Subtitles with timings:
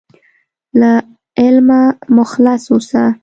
[0.79, 0.91] له
[1.41, 1.81] علمه
[2.17, 3.03] مخلص اوسه.